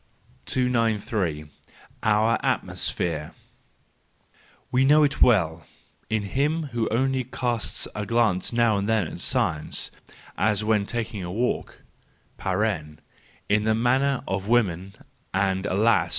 [0.47, 1.45] "293.
[2.01, 3.33] Our Atmosphere
[4.71, 5.63] .—We know it well:
[6.09, 9.91] to him who only casts a glance now and then at science,
[10.35, 11.83] as in taking a walk
[12.43, 14.95] (in the manner of women,
[15.35, 16.09] and alas!